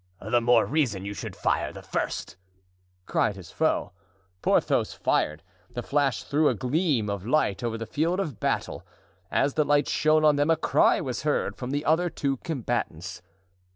[0.19, 2.35] "The more reason you should fire the first!"
[3.05, 3.91] cried his foe.
[4.41, 8.83] Porthos fired; the flash threw a gleam of light over the field of battle.
[9.29, 13.21] As the light shone on them a cry was heard from the other two combatants.